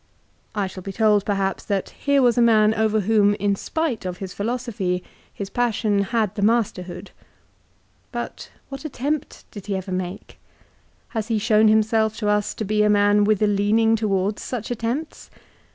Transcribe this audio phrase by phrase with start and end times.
[0.55, 4.17] I shall be told, perhaps, that here was a man over whom, in spite of
[4.17, 7.11] his philosophy, his passion had the masterhood.
[8.11, 10.39] But what attempt did he ever make?
[11.09, 14.71] Has he shown himself to us to be a man with a leaning towards such
[14.71, 15.29] attempts?